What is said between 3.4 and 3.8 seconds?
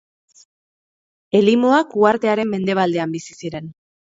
ziren.